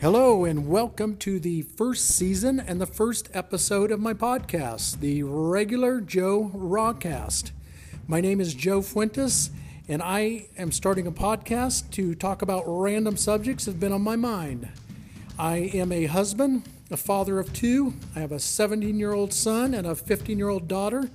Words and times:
Hello, 0.00 0.44
and 0.44 0.68
welcome 0.68 1.16
to 1.16 1.40
the 1.40 1.62
first 1.62 2.06
season 2.06 2.60
and 2.60 2.80
the 2.80 2.86
first 2.86 3.28
episode 3.34 3.90
of 3.90 3.98
my 3.98 4.14
podcast, 4.14 5.00
the 5.00 5.24
regular 5.24 6.00
Joe 6.00 6.52
Rawcast. 6.54 7.50
My 8.06 8.20
name 8.20 8.40
is 8.40 8.54
Joe 8.54 8.80
Fuentes, 8.80 9.50
and 9.88 10.00
I 10.00 10.46
am 10.56 10.70
starting 10.70 11.08
a 11.08 11.10
podcast 11.10 11.90
to 11.90 12.14
talk 12.14 12.42
about 12.42 12.62
random 12.64 13.16
subjects 13.16 13.64
that 13.64 13.72
have 13.72 13.80
been 13.80 13.90
on 13.90 14.02
my 14.02 14.14
mind. 14.14 14.68
I 15.36 15.56
am 15.74 15.90
a 15.90 16.06
husband, 16.06 16.68
a 16.92 16.96
father 16.96 17.40
of 17.40 17.52
two. 17.52 17.94
I 18.14 18.20
have 18.20 18.30
a 18.30 18.38
17 18.38 19.00
year 19.00 19.12
old 19.12 19.34
son 19.34 19.74
and 19.74 19.84
a 19.84 19.96
15 19.96 20.38
year 20.38 20.48
old 20.48 20.68
daughter. 20.68 21.10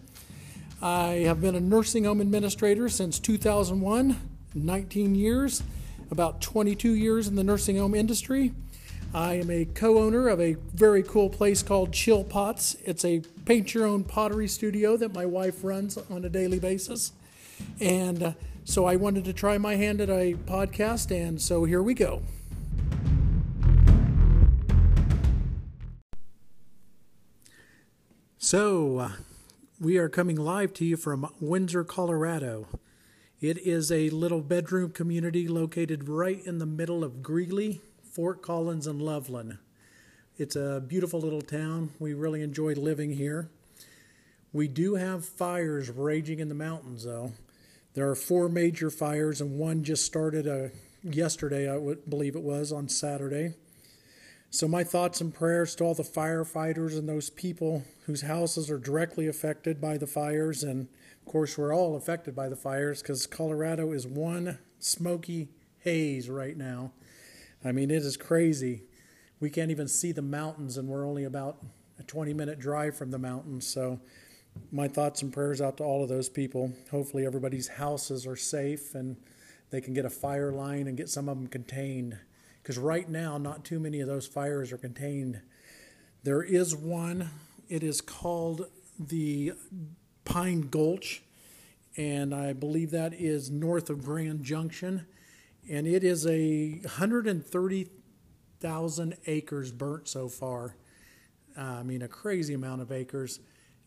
I 0.81 1.23
have 1.25 1.39
been 1.39 1.55
a 1.55 1.61
nursing 1.61 2.03
home 2.03 2.19
administrator 2.19 2.89
since 2.89 3.17
2001, 3.17 4.19
19 4.53 5.15
years, 5.15 5.63
about 6.11 6.41
22 6.41 6.91
years 6.91 7.29
in 7.29 7.35
the 7.35 7.45
nursing 7.45 7.77
home 7.77 7.95
industry. 7.95 8.51
I 9.15 9.35
am 9.35 9.51
a 9.51 9.65
co 9.65 9.99
owner 9.99 10.27
of 10.27 10.41
a 10.41 10.55
very 10.73 11.03
cool 11.03 11.29
place 11.29 11.61
called 11.61 11.93
Chill 11.93 12.23
Pots. 12.23 12.75
It's 12.83 13.05
a 13.05 13.19
paint 13.45 13.75
your 13.75 13.85
own 13.85 14.03
pottery 14.03 14.47
studio 14.47 14.97
that 14.97 15.13
my 15.13 15.23
wife 15.23 15.63
runs 15.63 15.97
on 16.09 16.25
a 16.25 16.29
daily 16.29 16.57
basis. 16.57 17.11
And 17.79 18.23
uh, 18.23 18.33
so 18.63 18.85
I 18.85 18.95
wanted 18.95 19.25
to 19.25 19.33
try 19.33 19.59
my 19.59 19.75
hand 19.75 20.01
at 20.01 20.09
a 20.09 20.33
podcast, 20.33 21.11
and 21.11 21.39
so 21.39 21.63
here 21.63 21.83
we 21.83 21.93
go. 21.93 22.23
So, 28.39 28.97
uh, 28.97 29.11
we 29.79 29.97
are 29.97 30.09
coming 30.09 30.37
live 30.37 30.73
to 30.73 30.85
you 30.85 30.97
from 30.97 31.31
Windsor, 31.39 31.83
Colorado. 31.83 32.67
It 33.39 33.59
is 33.59 33.91
a 33.91 34.09
little 34.09 34.41
bedroom 34.41 34.91
community 34.91 35.47
located 35.47 36.09
right 36.09 36.43
in 36.45 36.57
the 36.57 36.65
middle 36.65 37.03
of 37.03 37.21
Greeley, 37.21 37.81
Fort 38.13 38.43
Collins 38.43 38.85
and 38.85 39.01
Loveland. 39.01 39.57
It's 40.37 40.55
a 40.55 40.83
beautiful 40.87 41.19
little 41.19 41.41
town. 41.41 41.93
We 41.97 42.13
really 42.13 42.43
enjoy 42.43 42.73
living 42.73 43.13
here. 43.13 43.49
We 44.51 44.67
do 44.67 44.93
have 44.93 45.25
fires 45.25 45.89
raging 45.89 46.37
in 46.37 46.47
the 46.47 46.53
mountains, 46.53 47.05
though. 47.05 47.31
There 47.95 48.07
are 48.07 48.15
four 48.15 48.49
major 48.49 48.91
fires, 48.91 49.41
and 49.41 49.57
one 49.57 49.83
just 49.83 50.05
started 50.05 50.47
uh, 50.47 50.69
yesterday, 51.01 51.67
I 51.67 51.77
would 51.77 52.07
believe 52.07 52.35
it 52.35 52.43
was, 52.43 52.71
on 52.71 52.87
Saturday. 52.87 53.55
So, 54.51 54.67
my 54.67 54.83
thoughts 54.83 55.19
and 55.19 55.33
prayers 55.33 55.73
to 55.77 55.83
all 55.83 55.95
the 55.95 56.03
firefighters 56.03 56.95
and 56.95 57.09
those 57.09 57.31
people 57.31 57.83
whose 58.05 58.21
houses 58.21 58.69
are 58.69 58.77
directly 58.77 59.25
affected 59.27 59.81
by 59.81 59.97
the 59.97 60.05
fires. 60.05 60.61
And 60.61 60.87
of 61.25 61.31
course, 61.31 61.57
we're 61.57 61.73
all 61.73 61.95
affected 61.95 62.35
by 62.35 62.47
the 62.47 62.55
fires 62.55 63.01
because 63.01 63.25
Colorado 63.25 63.91
is 63.91 64.05
one 64.05 64.59
smoky 64.77 65.49
haze 65.79 66.29
right 66.29 66.55
now. 66.55 66.91
I 67.65 67.71
mean, 67.71 67.91
it 67.91 68.03
is 68.03 68.17
crazy. 68.17 68.83
We 69.39 69.49
can't 69.49 69.71
even 69.71 69.87
see 69.87 70.11
the 70.11 70.21
mountains, 70.21 70.77
and 70.77 70.87
we're 70.87 71.07
only 71.07 71.23
about 71.23 71.63
a 71.99 72.03
20 72.03 72.33
minute 72.33 72.59
drive 72.59 72.95
from 72.95 73.11
the 73.11 73.17
mountains. 73.17 73.67
So, 73.67 73.99
my 74.71 74.87
thoughts 74.87 75.21
and 75.21 75.33
prayers 75.33 75.61
out 75.61 75.77
to 75.77 75.83
all 75.83 76.03
of 76.03 76.09
those 76.09 76.29
people. 76.29 76.73
Hopefully, 76.91 77.25
everybody's 77.25 77.67
houses 77.67 78.27
are 78.27 78.35
safe 78.35 78.93
and 78.93 79.17
they 79.71 79.81
can 79.81 79.93
get 79.93 80.05
a 80.05 80.09
fire 80.09 80.51
line 80.51 80.87
and 80.87 80.95
get 80.95 81.09
some 81.09 81.27
of 81.27 81.37
them 81.37 81.47
contained. 81.47 82.17
Because 82.61 82.77
right 82.77 83.09
now, 83.09 83.37
not 83.37 83.65
too 83.65 83.79
many 83.79 83.99
of 83.99 84.07
those 84.07 84.27
fires 84.27 84.71
are 84.71 84.77
contained. 84.77 85.41
There 86.23 86.43
is 86.43 86.75
one, 86.75 87.29
it 87.67 87.83
is 87.83 87.99
called 87.99 88.67
the 88.99 89.53
Pine 90.23 90.61
Gulch, 90.69 91.23
and 91.97 92.33
I 92.33 92.53
believe 92.53 92.91
that 92.91 93.13
is 93.13 93.49
north 93.49 93.89
of 93.89 94.05
Grand 94.05 94.43
Junction 94.43 95.05
and 95.69 95.87
it 95.87 96.03
is 96.03 96.27
a 96.27 96.79
130,000 96.81 99.17
acres 99.27 99.71
burnt 99.71 100.07
so 100.07 100.27
far. 100.27 100.75
Uh, 101.57 101.61
I 101.61 101.83
mean, 101.83 102.01
a 102.01 102.07
crazy 102.07 102.53
amount 102.53 102.81
of 102.81 102.91
acres. 102.91 103.39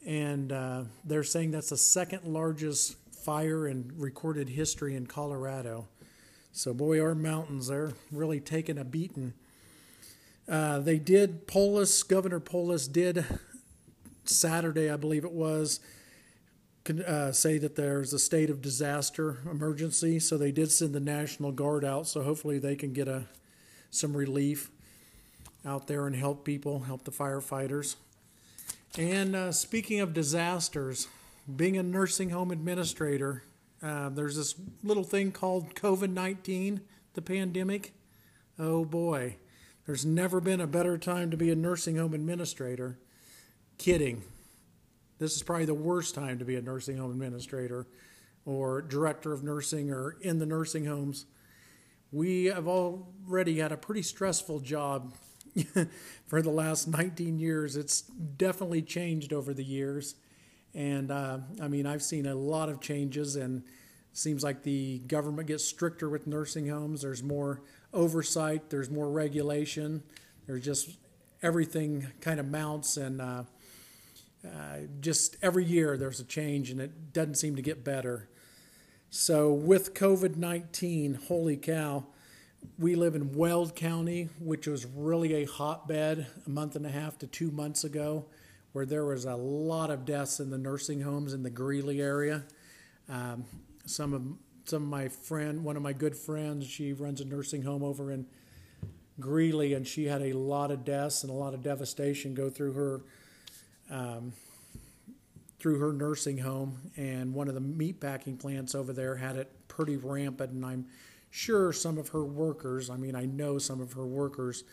And 0.06 0.52
uh, 0.52 0.84
they're 1.04 1.24
saying 1.24 1.50
that's 1.50 1.70
the 1.70 1.76
second 1.76 2.24
largest 2.24 2.96
fire 3.24 3.66
in 3.66 3.92
recorded 3.96 4.48
history 4.48 4.94
in 4.94 5.06
Colorado. 5.06 5.88
So, 6.52 6.72
boy, 6.72 7.00
our 7.00 7.14
mountains, 7.14 7.68
they're 7.68 7.92
really 8.10 8.40
taking 8.40 8.78
a 8.78 8.84
beating. 8.84 9.34
Uh, 10.48 10.78
they 10.78 10.98
did, 10.98 11.46
Polis, 11.46 12.02
Governor 12.02 12.40
Polis 12.40 12.86
did 12.86 13.24
Saturday, 14.24 14.90
I 14.90 14.96
believe 14.96 15.24
it 15.24 15.32
was, 15.32 15.80
uh, 16.90 17.32
say 17.32 17.58
that 17.58 17.76
there's 17.76 18.12
a 18.12 18.18
state 18.18 18.50
of 18.50 18.62
disaster 18.62 19.38
emergency, 19.50 20.18
so 20.18 20.36
they 20.36 20.52
did 20.52 20.70
send 20.70 20.94
the 20.94 21.00
National 21.00 21.52
Guard 21.52 21.84
out. 21.84 22.06
So 22.06 22.22
hopefully 22.22 22.58
they 22.58 22.76
can 22.76 22.92
get 22.92 23.08
a 23.08 23.24
some 23.90 24.16
relief 24.16 24.70
out 25.64 25.86
there 25.86 26.06
and 26.06 26.14
help 26.14 26.44
people, 26.44 26.80
help 26.80 27.04
the 27.04 27.10
firefighters. 27.10 27.96
And 28.98 29.34
uh, 29.34 29.52
speaking 29.52 30.00
of 30.00 30.14
disasters, 30.14 31.08
being 31.54 31.76
a 31.76 31.82
nursing 31.82 32.30
home 32.30 32.50
administrator, 32.50 33.42
uh, 33.82 34.08
there's 34.08 34.36
this 34.36 34.54
little 34.82 35.04
thing 35.04 35.32
called 35.32 35.74
COVID 35.74 36.10
19, 36.10 36.80
the 37.14 37.22
pandemic. 37.22 37.92
Oh 38.58 38.84
boy, 38.84 39.36
there's 39.86 40.04
never 40.04 40.40
been 40.40 40.60
a 40.60 40.66
better 40.66 40.96
time 40.96 41.30
to 41.30 41.36
be 41.36 41.50
a 41.50 41.56
nursing 41.56 41.96
home 41.96 42.14
administrator. 42.14 42.98
Kidding. 43.78 44.22
This 45.18 45.34
is 45.34 45.42
probably 45.42 45.64
the 45.64 45.74
worst 45.74 46.14
time 46.14 46.38
to 46.38 46.44
be 46.44 46.56
a 46.56 46.62
nursing 46.62 46.98
home 46.98 47.10
administrator 47.10 47.86
or 48.44 48.82
director 48.82 49.32
of 49.32 49.42
nursing 49.42 49.90
or 49.90 50.16
in 50.20 50.38
the 50.38 50.46
nursing 50.46 50.84
homes. 50.84 51.26
We 52.12 52.44
have 52.46 52.68
already 52.68 53.58
had 53.58 53.72
a 53.72 53.76
pretty 53.76 54.02
stressful 54.02 54.60
job 54.60 55.14
for 56.26 56.42
the 56.42 56.50
last 56.50 56.86
19 56.86 57.38
years. 57.38 57.76
It's 57.76 58.02
definitely 58.02 58.82
changed 58.82 59.32
over 59.32 59.54
the 59.54 59.64
years. 59.64 60.14
And 60.74 61.10
uh, 61.10 61.38
I 61.60 61.68
mean, 61.68 61.86
I've 61.86 62.02
seen 62.02 62.26
a 62.26 62.34
lot 62.34 62.68
of 62.68 62.80
changes, 62.80 63.36
and 63.36 63.62
seems 64.12 64.44
like 64.44 64.62
the 64.62 64.98
government 65.00 65.48
gets 65.48 65.64
stricter 65.64 66.10
with 66.10 66.26
nursing 66.26 66.68
homes. 66.68 67.02
There's 67.02 67.22
more 67.22 67.62
oversight, 67.94 68.68
there's 68.68 68.90
more 68.90 69.10
regulation, 69.10 70.02
there's 70.46 70.64
just 70.64 70.98
everything 71.42 72.06
kind 72.20 72.38
of 72.38 72.46
mounts. 72.46 72.98
And 72.98 73.20
uh, 73.22 73.44
uh, 74.46 74.86
just 75.00 75.36
every 75.42 75.64
year 75.64 75.96
there's 75.96 76.20
a 76.20 76.24
change 76.24 76.70
and 76.70 76.80
it 76.80 77.12
doesn't 77.12 77.36
seem 77.36 77.56
to 77.56 77.62
get 77.62 77.84
better. 77.84 78.28
So, 79.10 79.52
with 79.52 79.94
COVID 79.94 80.36
19, 80.36 81.14
holy 81.28 81.56
cow, 81.56 82.06
we 82.78 82.94
live 82.94 83.14
in 83.14 83.32
Weld 83.32 83.74
County, 83.74 84.28
which 84.40 84.66
was 84.66 84.84
really 84.84 85.34
a 85.34 85.44
hotbed 85.44 86.26
a 86.46 86.50
month 86.50 86.76
and 86.76 86.84
a 86.84 86.90
half 86.90 87.18
to 87.18 87.26
two 87.26 87.50
months 87.50 87.84
ago, 87.84 88.26
where 88.72 88.84
there 88.84 89.04
was 89.04 89.24
a 89.24 89.36
lot 89.36 89.90
of 89.90 90.04
deaths 90.04 90.40
in 90.40 90.50
the 90.50 90.58
nursing 90.58 91.00
homes 91.00 91.32
in 91.32 91.42
the 91.42 91.50
Greeley 91.50 92.00
area. 92.00 92.44
Um, 93.08 93.44
some 93.86 94.12
of 94.12 94.22
some 94.68 94.82
of 94.82 94.88
my 94.88 95.08
friend, 95.08 95.64
one 95.64 95.76
of 95.76 95.82
my 95.82 95.92
good 95.92 96.16
friends, 96.16 96.66
she 96.66 96.92
runs 96.92 97.20
a 97.20 97.24
nursing 97.24 97.62
home 97.62 97.84
over 97.84 98.10
in 98.10 98.26
Greeley, 99.20 99.74
and 99.74 99.86
she 99.86 100.06
had 100.06 100.20
a 100.20 100.32
lot 100.32 100.70
of 100.70 100.84
deaths 100.84 101.22
and 101.22 101.30
a 101.30 101.34
lot 101.34 101.54
of 101.54 101.62
devastation 101.62 102.34
go 102.34 102.50
through 102.50 102.72
her 102.72 103.02
um, 103.90 104.32
through 105.58 105.78
her 105.78 105.92
nursing 105.92 106.38
home, 106.38 106.78
and 106.96 107.34
one 107.34 107.48
of 107.48 107.54
the 107.54 107.60
meat 107.60 108.00
packing 108.00 108.36
plants 108.36 108.74
over 108.74 108.92
there 108.92 109.16
had 109.16 109.36
it 109.36 109.50
pretty 109.68 109.96
rampant. 109.96 110.52
And 110.52 110.64
I'm 110.64 110.86
sure 111.30 111.72
some 111.72 111.98
of 111.98 112.08
her 112.08 112.24
workers, 112.24 112.90
I 112.90 112.96
mean, 112.96 113.14
I 113.14 113.24
know 113.24 113.58
some 113.58 113.80
of 113.80 113.94
her 113.94 114.06
workers 114.06 114.64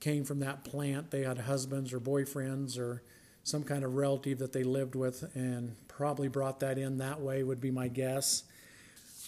came 0.00 0.24
from 0.24 0.40
that 0.40 0.64
plant. 0.64 1.10
They 1.10 1.22
had 1.22 1.38
husbands 1.38 1.92
or 1.92 2.00
boyfriends 2.00 2.78
or 2.78 3.02
some 3.44 3.64
kind 3.64 3.84
of 3.84 3.94
relative 3.94 4.38
that 4.38 4.52
they 4.52 4.62
lived 4.64 4.94
with 4.94 5.30
and 5.34 5.76
probably 5.88 6.28
brought 6.28 6.60
that 6.60 6.78
in 6.78 6.98
that 6.98 7.20
way, 7.20 7.42
would 7.42 7.60
be 7.60 7.70
my 7.70 7.88
guess. 7.88 8.44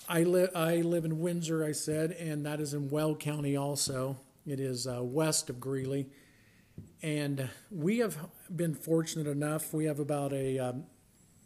I, 0.08 0.22
li- 0.22 0.48
I 0.54 0.76
live 0.82 1.04
in 1.04 1.20
Windsor, 1.20 1.64
I 1.64 1.72
said, 1.72 2.12
and 2.12 2.44
that 2.46 2.60
is 2.60 2.74
in 2.74 2.90
Weld 2.90 3.20
County 3.20 3.56
also. 3.56 4.16
It 4.46 4.60
is 4.60 4.86
uh, 4.86 5.02
west 5.02 5.48
of 5.48 5.58
Greeley. 5.58 6.06
And 7.02 7.48
we 7.70 7.98
have 7.98 8.16
been 8.56 8.74
fortunate 8.74 9.26
enough. 9.26 9.72
We 9.72 9.86
have 9.86 9.98
about 9.98 10.32
a, 10.32 10.58
um, 10.58 10.84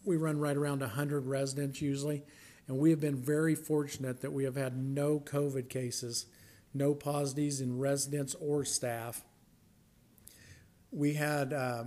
we 0.05 0.17
run 0.17 0.39
right 0.39 0.57
around 0.57 0.81
100 0.81 1.27
residents 1.27 1.81
usually. 1.81 2.23
And 2.67 2.79
we 2.79 2.91
have 2.91 3.01
been 3.01 3.17
very 3.17 3.55
fortunate 3.55 4.21
that 4.21 4.33
we 4.33 4.45
have 4.45 4.57
had 4.57 4.77
no 4.77 5.21
COVID 5.21 5.69
cases, 5.69 6.27
no 6.75 6.95
positives 6.95 7.61
in 7.61 7.79
residents 7.79 8.35
or 8.35 8.65
staff. 8.65 9.23
We 10.91 11.15
had 11.15 11.53
uh, 11.53 11.85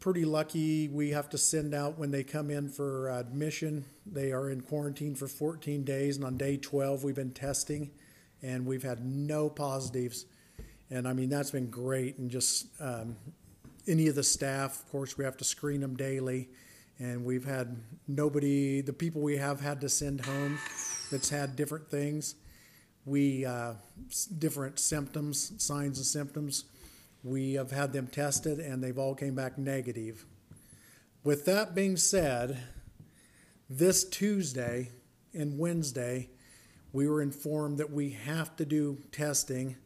pretty 0.00 0.24
lucky. 0.24 0.88
We 0.88 1.10
have 1.10 1.30
to 1.30 1.38
send 1.38 1.74
out 1.74 1.98
when 1.98 2.10
they 2.10 2.24
come 2.24 2.50
in 2.50 2.68
for 2.68 3.08
admission. 3.08 3.86
They 4.04 4.32
are 4.32 4.50
in 4.50 4.60
quarantine 4.60 5.14
for 5.14 5.28
14 5.28 5.82
days, 5.84 6.16
and 6.16 6.24
on 6.24 6.36
day 6.36 6.58
12, 6.58 7.04
we've 7.04 7.14
been 7.14 7.32
testing, 7.32 7.90
and 8.42 8.66
we've 8.66 8.82
had 8.82 9.04
no 9.04 9.48
positives 9.48 10.26
and 10.90 11.08
I 11.08 11.12
mean, 11.12 11.28
that's 11.28 11.50
been 11.50 11.70
great. 11.70 12.18
And 12.18 12.30
just 12.30 12.68
um, 12.80 13.16
any 13.88 14.08
of 14.08 14.14
the 14.14 14.22
staff, 14.22 14.80
of 14.80 14.88
course, 14.90 15.16
we 15.16 15.24
have 15.24 15.36
to 15.38 15.44
screen 15.44 15.80
them 15.80 15.96
daily. 15.96 16.48
And 16.98 17.24
we've 17.24 17.44
had 17.44 17.76
nobody, 18.08 18.80
the 18.80 18.92
people 18.92 19.20
we 19.20 19.36
have 19.36 19.60
had 19.60 19.80
to 19.82 19.88
send 19.88 20.24
home 20.24 20.58
that's 21.10 21.28
had 21.28 21.54
different 21.54 21.90
things, 21.90 22.36
we 23.04 23.44
uh, 23.44 23.74
different 24.38 24.78
symptoms, 24.78 25.52
signs 25.62 25.98
and 25.98 26.06
symptoms. 26.06 26.64
We 27.22 27.54
have 27.54 27.70
had 27.70 27.92
them 27.92 28.06
tested, 28.06 28.60
and 28.60 28.82
they've 28.82 28.98
all 28.98 29.14
came 29.14 29.34
back 29.34 29.58
negative. 29.58 30.24
With 31.22 31.44
that 31.44 31.74
being 31.74 31.96
said, 31.96 32.58
this 33.68 34.04
Tuesday 34.04 34.90
and 35.34 35.58
Wednesday, 35.58 36.30
we 36.92 37.08
were 37.08 37.20
informed 37.20 37.78
that 37.78 37.90
we 37.90 38.10
have 38.10 38.56
to 38.56 38.64
do 38.64 38.98
testing, 39.12 39.76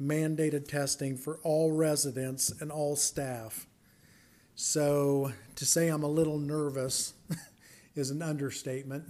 mandated 0.00 0.66
testing 0.66 1.16
for 1.16 1.38
all 1.42 1.72
residents 1.72 2.50
and 2.60 2.72
all 2.72 2.96
staff. 2.96 3.66
So 4.54 5.32
to 5.56 5.64
say 5.64 5.88
I'm 5.88 6.02
a 6.02 6.08
little 6.08 6.38
nervous 6.38 7.14
is 7.94 8.10
an 8.10 8.22
understatement. 8.22 9.04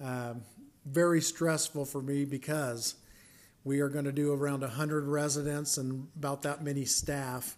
Um, 0.00 0.42
very 0.86 1.20
stressful 1.20 1.84
for 1.84 2.00
me 2.00 2.24
because 2.24 2.94
we 3.64 3.80
are 3.80 3.88
going 3.88 4.06
to 4.06 4.12
do 4.12 4.32
around 4.32 4.62
100 4.62 5.06
residents 5.06 5.76
and 5.76 6.08
about 6.16 6.42
that 6.42 6.62
many 6.62 6.84
staff. 6.84 7.56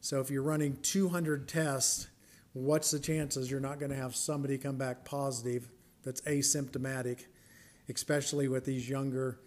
So 0.00 0.20
if 0.20 0.30
you're 0.30 0.42
running 0.42 0.78
200 0.82 1.48
tests, 1.48 2.08
what's 2.52 2.90
the 2.90 3.00
chances 3.00 3.50
you're 3.50 3.60
not 3.60 3.78
going 3.78 3.90
to 3.90 3.96
have 3.96 4.14
somebody 4.14 4.56
come 4.58 4.76
back 4.76 5.04
positive 5.04 5.68
that's 6.04 6.20
asymptomatic, 6.22 7.26
especially 7.88 8.48
with 8.48 8.64
these 8.64 8.88
younger 8.88 9.40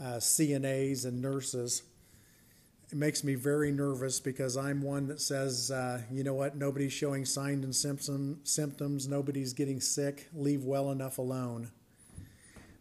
uh, 0.00 0.16
CNAs 0.16 1.04
and 1.04 1.20
nurses? 1.20 1.82
It 2.90 2.98
makes 2.98 3.24
me 3.24 3.34
very 3.34 3.72
nervous 3.72 4.20
because 4.20 4.56
I'm 4.56 4.82
one 4.82 5.06
that 5.08 5.20
says, 5.20 5.70
uh, 5.70 6.02
you 6.12 6.22
know 6.22 6.34
what, 6.34 6.56
nobody's 6.56 6.92
showing 6.92 7.24
signs 7.24 7.64
and 7.64 7.74
symptom, 7.74 8.40
symptoms, 8.44 9.08
nobody's 9.08 9.52
getting 9.52 9.80
sick, 9.80 10.28
leave 10.34 10.64
well 10.64 10.90
enough 10.90 11.18
alone. 11.18 11.70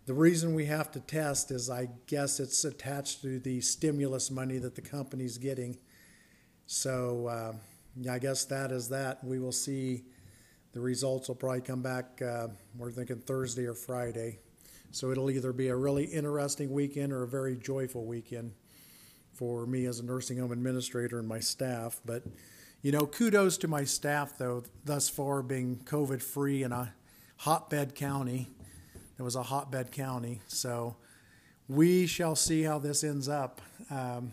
The 0.06 0.14
reason 0.14 0.54
we 0.54 0.66
have 0.66 0.92
to 0.92 1.00
test 1.00 1.52
is 1.52 1.70
I 1.70 1.88
guess 2.08 2.42
it's 2.42 2.66
attached 2.66 3.22
to 3.22 3.40
the 3.40 3.62
stimulus 3.62 4.30
money 4.30 4.58
that 4.58 4.76
the 4.76 4.82
company's 4.82 5.38
getting. 5.38 5.78
So, 6.66 7.28
uh, 7.28 7.54
yeah, 7.96 8.14
I 8.14 8.20
guess 8.20 8.44
that 8.46 8.72
is 8.72 8.90
that. 8.90 9.24
We 9.24 9.40
will 9.40 9.54
see. 9.54 10.04
The 10.74 10.82
results 10.82 11.30
will 11.30 11.36
probably 11.36 11.62
come 11.62 11.82
back. 11.82 12.22
Uh, 12.22 12.48
we're 12.78 12.92
thinking 12.92 13.20
Thursday 13.20 13.66
or 13.66 13.76
Friday. 13.76 14.40
So 14.92 15.12
it'll 15.12 15.32
either 15.32 15.54
be 15.54 15.70
a 15.70 15.76
really 15.76 16.06
interesting 16.06 16.72
weekend 16.72 17.14
or 17.14 17.24
a 17.24 17.28
very 17.28 17.56
joyful 17.56 18.06
weekend 18.06 18.54
for 19.34 19.66
me 19.66 19.86
as 19.86 20.00
a 20.00 20.04
nursing 20.04 20.38
home 20.38 20.52
administrator 20.52 21.20
and 21.20 21.28
my 21.28 21.40
staff. 21.40 22.00
But, 22.06 22.24
you 22.82 22.92
know, 22.92 23.06
kudos 23.06 23.58
to 23.60 23.68
my 23.68 23.84
staff, 23.84 24.38
though, 24.38 24.64
thus 24.86 25.10
far 25.10 25.42
being 25.42 25.82
COVID 25.86 26.22
free 26.22 26.64
in 26.64 26.72
a 26.72 26.94
hotbed 27.38 27.96
county. 27.96 28.50
It 29.18 29.22
was 29.22 29.36
a 29.36 29.44
hotbed 29.44 29.92
county. 29.92 30.42
So 30.48 30.96
we 31.68 32.08
shall 32.08 32.36
see 32.36 32.64
how 32.64 32.80
this 32.80 33.04
ends 33.04 33.30
up. 33.30 33.62
Um, 33.90 34.32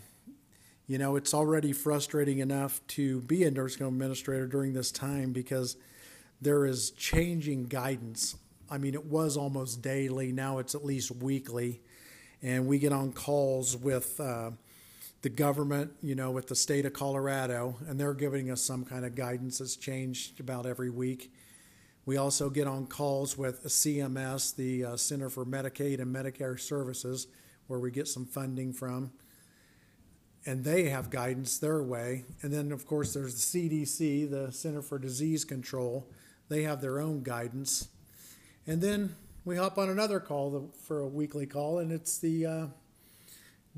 you 0.87 0.99
know, 0.99 1.15
it's 1.17 1.35
already 1.35 1.73
frustrating 1.73 2.41
enough 2.41 2.81
to 2.89 3.21
be 3.21 3.45
a 3.45 3.51
nursing 3.51 3.85
home 3.85 3.95
administrator 3.95 4.47
during 4.47 4.73
this 4.73 4.91
time 4.91 5.33
because 5.33 5.77
there 6.41 6.67
is 6.67 6.91
changing 6.91 7.67
guidance. 7.67 8.37
I 8.69 8.79
mean, 8.79 8.95
it 8.95 9.07
was 9.07 9.37
almost 9.37 9.83
daily, 9.83 10.33
now 10.33 10.59
it's 10.59 10.75
at 10.75 10.85
least 10.85 11.11
weekly. 11.11 11.81
And 12.43 12.67
we 12.67 12.79
get 12.79 12.93
on 12.93 13.13
calls 13.13 13.77
with 13.77 14.19
uh, 14.19 14.51
the 15.23 15.29
government, 15.29 15.93
you 16.03 16.15
know, 16.15 16.31
with 16.31 16.47
the 16.49 16.55
state 16.55 16.87
of 16.87 16.93
Colorado, 16.93 17.77
and 17.87 18.01
they're 18.01 18.15
giving 18.15 18.51
us 18.51 18.63
some 18.63 18.85
kind 18.85 19.05
of 19.05 19.15
guidance 19.15 19.59
that's 19.59 19.77
changed 19.77 20.41
about 20.41 20.67
every 20.67 20.91
week. 20.91 21.33
We 22.07 22.17
also 22.17 22.49
get 22.51 22.67
on 22.67 22.87
calls 22.87 23.37
with 23.37 23.63
CMS, 23.65 24.57
the 24.57 24.85
uh, 24.85 24.97
Center 24.97 25.29
for 25.29 25.45
Medicaid 25.45 26.01
and 26.01 26.15
Medicare 26.15 26.59
Services, 26.59 27.27
where 27.67 27.79
we 27.79 27.91
get 27.91 28.09
some 28.09 28.25
funding 28.25 28.73
from 28.73 29.13
and 30.47 30.65
they 30.65 30.89
have 30.89 31.11
guidance 31.11 31.59
their 31.59 31.83
way. 31.83 32.25
And 32.43 32.53
then, 32.53 32.73
of 32.73 32.87
course, 32.87 33.13
there's 33.13 33.35
the 33.35 33.69
CDC, 33.69 34.31
the 34.31 34.53
Center 34.53 34.83
for 34.83 34.99
Disease 34.99 35.45
Control. 35.45 36.09
They 36.49 36.63
have 36.63 36.81
their 36.81 37.01
own 37.01 37.23
guidance. 37.23 37.89
And 38.67 38.81
then 38.81 39.15
we 39.45 39.57
hop 39.57 39.79
on 39.79 39.91
another 39.91 40.21
call 40.21 40.71
for 40.87 41.01
a 41.01 41.07
weekly 41.07 41.47
call, 41.47 41.79
and 41.79 41.93
it's 41.93 42.19
the 42.19 42.47
uh, 42.47 42.67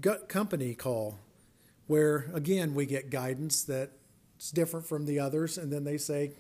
gut 0.01 0.29
company 0.29 0.75
call, 0.75 1.19
where 1.93 2.31
again 2.33 2.73
we 2.73 2.87
get 2.87 3.11
guidance 3.11 3.65
that's 3.65 4.51
different 4.55 4.87
from 4.87 5.05
the 5.05 5.19
others. 5.19 5.59
And 5.59 5.71
then 5.71 5.85
they 5.85 5.99
say, 5.99 6.33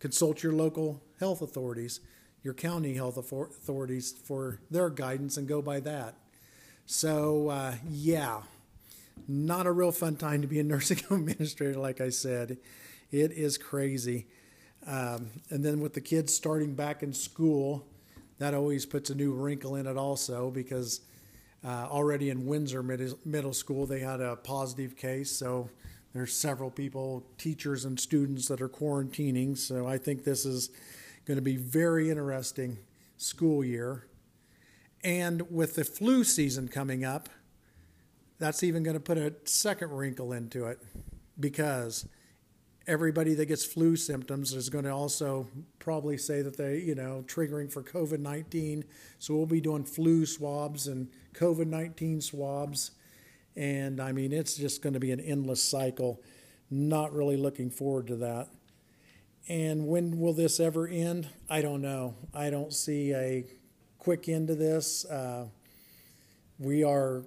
consult 0.00 0.42
your 0.42 0.52
local 0.52 1.00
health 1.20 1.42
authorities, 1.42 2.00
your 2.42 2.54
county 2.54 2.94
health 2.94 3.16
authorities 3.16 4.10
for 4.10 4.58
their 4.68 4.90
guidance, 4.90 5.36
and 5.36 5.46
go 5.46 5.62
by 5.62 5.78
that. 5.78 6.16
So, 6.86 7.50
uh, 7.50 7.74
yeah 7.88 8.40
not 9.28 9.66
a 9.66 9.72
real 9.72 9.92
fun 9.92 10.16
time 10.16 10.40
to 10.42 10.48
be 10.48 10.58
a 10.58 10.64
nursing 10.64 10.98
home 11.08 11.28
administrator, 11.28 11.78
like 11.78 12.00
I 12.00 12.08
said. 12.08 12.58
It 13.12 13.30
is 13.32 13.58
crazy. 13.58 14.26
Um, 14.86 15.30
and 15.50 15.64
then 15.64 15.80
with 15.80 15.94
the 15.94 16.00
kids 16.00 16.34
starting 16.34 16.74
back 16.74 17.02
in 17.02 17.12
school, 17.12 17.86
that 18.38 18.54
always 18.54 18.86
puts 18.86 19.10
a 19.10 19.14
new 19.14 19.32
wrinkle 19.32 19.76
in 19.76 19.86
it, 19.86 19.96
also, 19.96 20.50
because 20.50 21.02
uh, 21.64 21.88
already 21.90 22.30
in 22.30 22.46
Windsor 22.46 22.82
Middle 22.82 23.52
School, 23.52 23.86
they 23.86 24.00
had 24.00 24.20
a 24.20 24.36
positive 24.36 24.96
case. 24.96 25.30
So 25.30 25.68
there's 26.12 26.32
several 26.32 26.70
people, 26.70 27.24
teachers 27.38 27.84
and 27.84 27.98
students, 27.98 28.48
that 28.48 28.60
are 28.60 28.68
quarantining. 28.68 29.56
So 29.56 29.86
I 29.86 29.98
think 29.98 30.24
this 30.24 30.44
is 30.44 30.70
going 31.26 31.36
to 31.36 31.42
be 31.42 31.56
very 31.56 32.10
interesting 32.10 32.78
school 33.16 33.64
year. 33.64 34.06
And 35.04 35.50
with 35.50 35.76
the 35.76 35.84
flu 35.84 36.24
season 36.24 36.68
coming 36.68 37.04
up, 37.04 37.28
that's 38.38 38.62
even 38.62 38.82
going 38.82 38.94
to 38.94 39.00
put 39.00 39.18
a 39.18 39.34
second 39.44 39.90
wrinkle 39.90 40.32
into 40.32 40.66
it 40.66 40.80
because 41.38 42.08
everybody 42.90 43.34
that 43.34 43.46
gets 43.46 43.64
flu 43.64 43.94
symptoms 43.94 44.52
is 44.52 44.68
going 44.68 44.84
to 44.84 44.90
also 44.90 45.46
probably 45.78 46.18
say 46.18 46.42
that 46.42 46.56
they, 46.56 46.78
you 46.80 46.96
know, 46.96 47.24
triggering 47.28 47.72
for 47.72 47.84
COVID 47.84 48.18
19. 48.18 48.84
So 49.20 49.36
we'll 49.36 49.46
be 49.46 49.60
doing 49.60 49.84
flu 49.84 50.26
swabs 50.26 50.88
and 50.88 51.08
COVID 51.34 51.68
19 51.68 52.20
swabs. 52.20 52.90
And 53.54 54.00
I 54.00 54.10
mean, 54.10 54.32
it's 54.32 54.56
just 54.56 54.82
going 54.82 54.94
to 54.94 55.00
be 55.00 55.12
an 55.12 55.20
endless 55.20 55.62
cycle. 55.62 56.20
Not 56.68 57.12
really 57.12 57.36
looking 57.36 57.70
forward 57.70 58.08
to 58.08 58.16
that. 58.16 58.48
And 59.48 59.86
when 59.86 60.18
will 60.18 60.34
this 60.34 60.58
ever 60.58 60.88
end? 60.88 61.28
I 61.48 61.62
don't 61.62 61.82
know. 61.82 62.16
I 62.34 62.50
don't 62.50 62.72
see 62.72 63.14
a 63.14 63.46
quick 63.98 64.28
end 64.28 64.48
to 64.48 64.56
this. 64.56 65.04
Uh, 65.04 65.46
we 66.58 66.82
are 66.82 67.22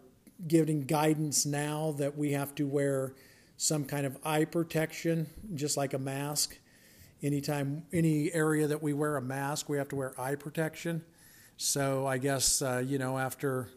giving 0.46 0.82
guidance 0.82 1.46
now 1.46 1.96
that 2.00 2.18
we 2.18 2.34
have 2.34 2.54
to 2.56 2.68
wear 2.68 3.14
some 3.64 3.86
kind 3.86 4.06
of 4.06 4.18
eye 4.26 4.44
protection, 4.44 5.26
just 5.56 5.78
like 5.78 5.94
a 5.94 5.98
mask. 5.98 6.58
Anytime, 7.22 7.86
any 7.94 8.30
area 8.34 8.68
that 8.68 8.84
we 8.84 8.92
wear 8.92 9.16
a 9.16 9.22
mask, 9.22 9.70
we 9.70 9.78
have 9.78 9.88
to 9.88 9.96
wear 9.96 10.20
eye 10.20 10.36
protection. 10.36 11.02
So 11.56 12.06
I 12.06 12.18
guess, 12.18 12.62
uh, 12.62 12.84
you 12.86 12.98
know, 12.98 13.18
after 13.18 13.70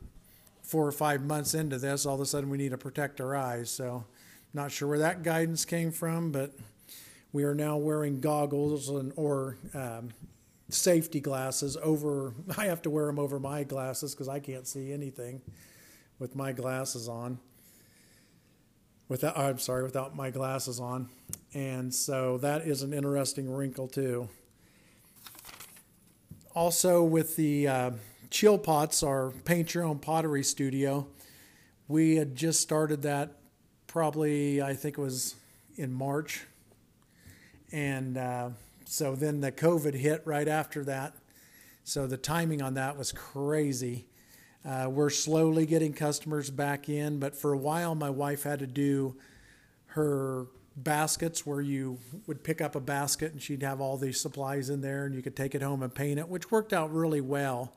four 0.60 0.84
or 0.84 0.90
five 0.90 1.22
months 1.22 1.54
into 1.54 1.78
this, 1.78 2.04
all 2.04 2.16
of 2.16 2.20
a 2.20 2.26
sudden 2.26 2.50
we 2.50 2.58
need 2.58 2.70
to 2.70 2.78
protect 2.78 3.20
our 3.20 3.36
eyes. 3.36 3.70
So 3.70 4.04
not 4.52 4.72
sure 4.72 4.88
where 4.88 4.98
that 4.98 5.22
guidance 5.22 5.64
came 5.64 5.92
from, 5.92 6.32
but 6.32 6.50
we 7.32 7.44
are 7.44 7.54
now 7.54 7.76
wearing 7.76 8.18
goggles 8.18 8.88
and, 8.88 9.12
or 9.14 9.56
um, 9.72 10.08
safety 10.68 11.20
glasses 11.20 11.76
over. 11.80 12.34
I 12.58 12.64
have 12.64 12.82
to 12.82 12.90
wear 12.90 13.06
them 13.06 13.20
over 13.20 13.38
my 13.38 13.62
glasses 13.62 14.16
because 14.16 14.28
I 14.28 14.40
can't 14.40 14.66
see 14.66 14.92
anything 14.92 15.42
with 16.18 16.34
my 16.34 16.50
glasses 16.50 17.08
on. 17.08 17.38
Without, 19.08 19.38
I'm 19.38 19.58
sorry, 19.58 19.84
without 19.84 20.16
my 20.16 20.30
glasses 20.30 20.80
on. 20.80 21.08
And 21.54 21.94
so 21.94 22.38
that 22.38 22.62
is 22.62 22.82
an 22.82 22.92
interesting 22.92 23.50
wrinkle, 23.50 23.86
too. 23.88 24.28
Also, 26.54 27.04
with 27.04 27.36
the 27.36 27.68
uh, 27.68 27.90
Chill 28.30 28.58
Pots, 28.58 29.02
our 29.02 29.30
paint 29.44 29.74
your 29.74 29.84
own 29.84 29.98
pottery 29.98 30.42
studio, 30.42 31.06
we 31.86 32.16
had 32.16 32.34
just 32.34 32.60
started 32.60 33.02
that 33.02 33.32
probably, 33.86 34.60
I 34.60 34.74
think 34.74 34.98
it 34.98 35.00
was 35.00 35.36
in 35.76 35.92
March. 35.92 36.44
And 37.72 38.18
uh, 38.18 38.50
so 38.86 39.14
then 39.14 39.40
the 39.40 39.52
COVID 39.52 39.94
hit 39.94 40.22
right 40.24 40.48
after 40.48 40.84
that. 40.84 41.14
So 41.84 42.06
the 42.06 42.16
timing 42.16 42.62
on 42.62 42.74
that 42.74 42.96
was 42.96 43.12
crazy. 43.12 44.06
Uh, 44.66 44.88
we're 44.90 45.10
slowly 45.10 45.64
getting 45.64 45.92
customers 45.92 46.50
back 46.50 46.88
in, 46.88 47.20
but 47.20 47.36
for 47.36 47.52
a 47.52 47.56
while, 47.56 47.94
my 47.94 48.10
wife 48.10 48.42
had 48.42 48.58
to 48.58 48.66
do 48.66 49.14
her 49.86 50.46
baskets 50.76 51.46
where 51.46 51.60
you 51.60 51.98
would 52.26 52.42
pick 52.42 52.60
up 52.60 52.74
a 52.74 52.80
basket 52.80 53.32
and 53.32 53.40
she'd 53.40 53.62
have 53.62 53.80
all 53.80 53.96
these 53.96 54.20
supplies 54.20 54.68
in 54.68 54.80
there 54.80 55.06
and 55.06 55.14
you 55.14 55.22
could 55.22 55.36
take 55.36 55.54
it 55.54 55.62
home 55.62 55.84
and 55.84 55.94
paint 55.94 56.18
it, 56.18 56.28
which 56.28 56.50
worked 56.50 56.72
out 56.72 56.92
really 56.92 57.20
well. 57.20 57.74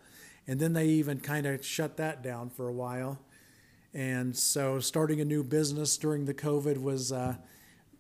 And 0.48 0.60
then 0.60 0.74
they 0.74 0.88
even 0.88 1.20
kind 1.20 1.46
of 1.46 1.64
shut 1.64 1.96
that 1.98 2.24
down 2.24 2.50
for 2.50 2.68
a 2.68 2.74
while. 2.74 3.20
And 3.94 4.36
so 4.36 4.80
starting 4.80 5.22
a 5.22 5.26
new 5.26 5.44
business 5.44 5.96
during 5.96 6.26
the 6.26 6.34
COVID 6.34 6.82
was 6.82 7.12
uh, 7.12 7.36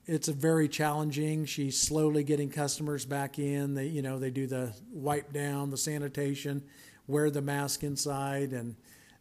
it's 0.07 0.29
a 0.29 0.33
very 0.33 0.67
challenging. 0.67 1.45
She's 1.45 1.79
slowly 1.79 2.23
getting 2.23 2.49
customers 2.49 3.05
back 3.05 3.37
in. 3.37 3.75
They 3.75 3.85
you 3.85 4.01
know 4.01 4.17
they 4.17 4.31
do 4.31 4.47
the 4.47 4.73
wipe 4.91 5.31
down, 5.31 5.69
the 5.69 5.77
sanitation 5.77 6.63
wear 7.09 7.29
the 7.29 7.41
mask 7.41 7.83
inside, 7.83 8.53
and 8.53 8.75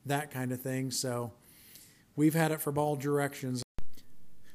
that 0.07 0.31
kind 0.31 0.53
of 0.53 0.61
thing. 0.61 0.91
So 0.91 1.33
we've 2.15 2.35
had 2.35 2.53
it 2.53 2.61
from 2.61 2.79
all 2.79 2.95
directions. 2.95 3.63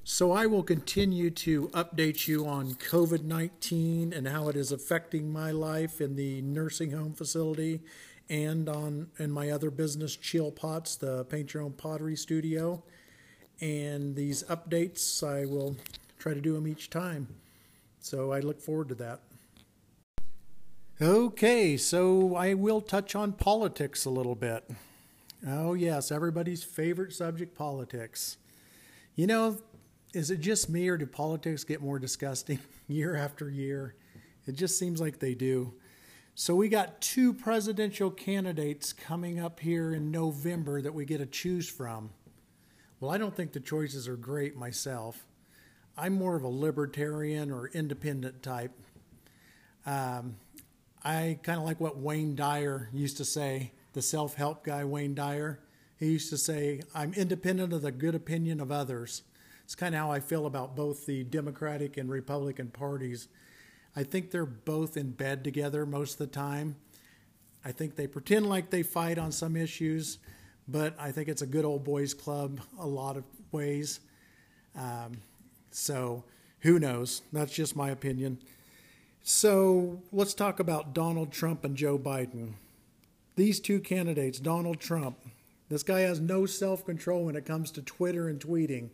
So 0.05 0.31
I 0.31 0.45
will 0.45 0.63
continue 0.63 1.29
to 1.31 1.69
update 1.69 2.27
you 2.27 2.45
on 2.45 2.75
COVID 2.75 3.23
19 3.23 4.13
and 4.13 4.27
how 4.27 4.49
it 4.49 4.55
is 4.55 4.71
affecting 4.71 5.31
my 5.31 5.51
life 5.51 5.99
in 5.99 6.15
the 6.15 6.41
nursing 6.41 6.91
home 6.91 7.13
facility 7.13 7.81
and 8.29 8.69
on 8.69 9.07
in 9.17 9.31
my 9.31 9.49
other 9.49 9.71
business, 9.71 10.15
Chill 10.15 10.51
Pots, 10.51 10.95
the 10.95 11.25
paint 11.25 11.53
your 11.53 11.63
own 11.63 11.73
pottery 11.73 12.15
studio. 12.15 12.83
And 13.61 14.15
these 14.15 14.43
updates, 14.43 15.25
I 15.25 15.45
will 15.45 15.75
try 16.19 16.33
to 16.33 16.41
do 16.41 16.53
them 16.53 16.67
each 16.67 16.89
time. 16.89 17.27
So 17.99 18.31
I 18.31 18.39
look 18.39 18.59
forward 18.61 18.89
to 18.89 18.95
that. 18.95 19.21
Okay, 21.03 21.75
so 21.75 22.33
I 22.37 22.53
will 22.53 22.79
touch 22.79 23.13
on 23.13 23.33
politics 23.33 24.05
a 24.05 24.09
little 24.09 24.35
bit. 24.35 24.63
Oh, 25.45 25.73
yes, 25.73 26.13
everybody's 26.13 26.63
favorite 26.63 27.11
subject, 27.11 27.57
politics. 27.57 28.37
You 29.13 29.27
know, 29.27 29.57
is 30.13 30.31
it 30.31 30.39
just 30.39 30.69
me 30.69 30.87
or 30.87 30.95
do 30.95 31.05
politics 31.05 31.65
get 31.65 31.81
more 31.81 31.99
disgusting 31.99 32.59
year 32.87 33.17
after 33.17 33.49
year? 33.49 33.95
It 34.47 34.55
just 34.55 34.79
seems 34.79 35.01
like 35.01 35.19
they 35.19 35.35
do. 35.35 35.73
So 36.35 36.55
we 36.55 36.69
got 36.69 37.01
two 37.01 37.33
presidential 37.33 38.09
candidates 38.09 38.93
coming 38.93 39.41
up 39.41 39.59
here 39.59 39.93
in 39.93 40.09
November 40.09 40.81
that 40.81 40.93
we 40.93 41.03
get 41.03 41.17
to 41.17 41.25
choose 41.25 41.67
from. 41.67 42.11
Well, 43.01 43.11
I 43.11 43.17
don't 43.17 43.35
think 43.35 43.51
the 43.51 43.59
choices 43.59 44.07
are 44.07 44.15
great 44.15 44.55
myself. 44.55 45.25
I'm 45.97 46.13
more 46.13 46.37
of 46.37 46.43
a 46.43 46.47
libertarian 46.47 47.51
or 47.51 47.67
independent 47.67 48.41
type. 48.41 48.71
Um, 49.85 50.37
I 51.03 51.39
kind 51.43 51.59
of 51.59 51.65
like 51.65 51.79
what 51.79 51.97
Wayne 51.97 52.35
Dyer 52.35 52.89
used 52.93 53.17
to 53.17 53.25
say, 53.25 53.71
the 53.93 54.01
self 54.01 54.35
help 54.35 54.63
guy, 54.63 54.85
Wayne 54.85 55.15
Dyer. 55.15 55.59
He 55.97 56.07
used 56.07 56.29
to 56.29 56.37
say, 56.37 56.81
I'm 56.95 57.13
independent 57.13 57.73
of 57.73 57.81
the 57.81 57.91
good 57.91 58.15
opinion 58.15 58.59
of 58.59 58.71
others. 58.71 59.23
It's 59.63 59.75
kind 59.75 59.95
of 59.95 59.99
how 59.99 60.11
I 60.11 60.19
feel 60.19 60.45
about 60.45 60.75
both 60.75 61.05
the 61.05 61.23
Democratic 61.23 61.97
and 61.97 62.09
Republican 62.09 62.69
parties. 62.69 63.27
I 63.95 64.03
think 64.03 64.31
they're 64.31 64.45
both 64.45 64.97
in 64.97 65.11
bed 65.11 65.43
together 65.43 65.85
most 65.85 66.13
of 66.13 66.17
the 66.19 66.27
time. 66.27 66.75
I 67.63 67.71
think 67.71 67.95
they 67.95 68.07
pretend 68.07 68.49
like 68.49 68.69
they 68.69 68.83
fight 68.83 69.17
on 69.17 69.31
some 69.31 69.55
issues, 69.55 70.17
but 70.67 70.95
I 70.99 71.11
think 71.11 71.29
it's 71.29 71.41
a 71.41 71.47
good 71.47 71.63
old 71.63 71.83
boys 71.83 72.13
club 72.13 72.59
a 72.79 72.87
lot 72.87 73.15
of 73.15 73.23
ways. 73.51 73.99
Um, 74.75 75.13
so 75.71 76.23
who 76.59 76.79
knows? 76.79 77.21
That's 77.31 77.53
just 77.53 77.75
my 77.75 77.89
opinion. 77.91 78.39
So 79.25 80.01
let's 80.11 80.33
talk 80.33 80.59
about 80.59 80.93
Donald 80.93 81.31
Trump 81.31 81.63
and 81.63 81.77
Joe 81.77 81.97
Biden. 81.97 82.55
These 83.37 83.61
two 83.61 83.79
candidates, 83.79 84.37
Donald 84.37 84.81
Trump, 84.81 85.17
this 85.69 85.81
guy 85.81 86.01
has 86.01 86.19
no 86.19 86.45
self 86.45 86.85
control 86.85 87.25
when 87.25 87.37
it 87.37 87.45
comes 87.45 87.71
to 87.71 87.81
Twitter 87.81 88.27
and 88.27 88.37
tweeting. 88.37 88.89